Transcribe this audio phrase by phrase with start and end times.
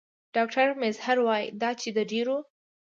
[0.35, 2.37] ډاکټر میزهر وايي دا چې د ډېرو